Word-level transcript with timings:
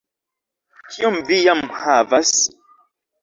Kiom 0.95 1.17
vi 1.27 1.37
jam 1.49 1.61
havas? 1.81 2.31